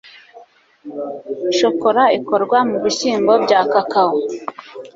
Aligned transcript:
shokora 1.57 2.03
ikorwa 2.17 2.57
mu 2.69 2.77
bishyimbo 2.83 3.33
bya 3.43 3.61
kakao 3.71 4.17